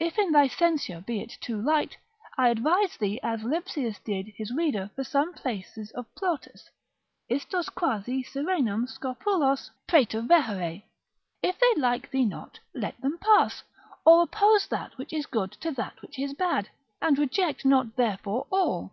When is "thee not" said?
12.10-12.58